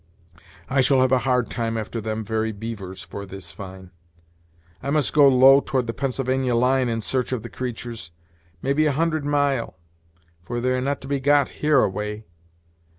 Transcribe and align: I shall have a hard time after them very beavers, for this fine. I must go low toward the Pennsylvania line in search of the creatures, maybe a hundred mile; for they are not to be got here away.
I 0.67 0.81
shall 0.81 0.99
have 1.01 1.11
a 1.11 1.19
hard 1.29 1.51
time 1.51 1.77
after 1.77 2.01
them 2.01 2.25
very 2.25 2.51
beavers, 2.51 3.03
for 3.03 3.23
this 3.23 3.51
fine. 3.51 3.91
I 4.81 4.89
must 4.89 5.13
go 5.13 5.27
low 5.29 5.61
toward 5.63 5.85
the 5.85 5.93
Pennsylvania 5.93 6.55
line 6.55 6.89
in 6.89 7.01
search 7.01 7.31
of 7.31 7.43
the 7.43 7.49
creatures, 7.49 8.09
maybe 8.63 8.87
a 8.87 8.93
hundred 8.93 9.25
mile; 9.25 9.77
for 10.41 10.59
they 10.59 10.71
are 10.71 10.81
not 10.81 11.01
to 11.01 11.07
be 11.07 11.19
got 11.19 11.49
here 11.49 11.81
away. 11.83 12.25